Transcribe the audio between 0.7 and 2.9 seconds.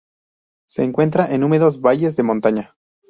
encuentra en húmedos valles de montaña.